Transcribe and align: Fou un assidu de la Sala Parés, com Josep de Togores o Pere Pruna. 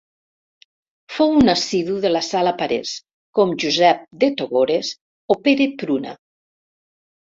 Fou 1.17 1.33
un 1.41 1.53
assidu 1.53 1.99
de 2.07 2.11
la 2.15 2.23
Sala 2.29 2.55
Parés, 2.63 2.95
com 3.41 3.55
Josep 3.67 4.05
de 4.27 4.33
Togores 4.43 4.93
o 5.35 5.41
Pere 5.47 5.73
Pruna. 5.83 6.21